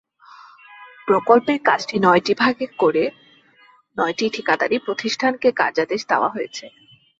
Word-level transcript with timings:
প্রকল্পের 1.07 1.59
কাজ 1.63 1.81
নয়টি 1.97 2.33
ভাগে 2.33 2.67
করে 2.79 3.03
নয়টি 3.97 4.25
ঠিকাদারি 4.29 4.77
প্রতিষ্ঠানকে 4.79 5.49
কার্যাদেশ 5.51 6.01
দেওয়া 6.07 6.29
হয়েছে। 6.29 6.65